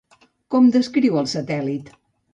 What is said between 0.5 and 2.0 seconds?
Com descriu el satèl·lit?